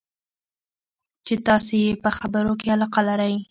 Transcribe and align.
چې 1.25 1.33
تاسې 1.47 1.75
یې 1.85 1.93
په 2.03 2.09
خبرو 2.17 2.53
کې 2.59 2.67
علاقه 2.75 3.01
لرئ. 3.09 3.35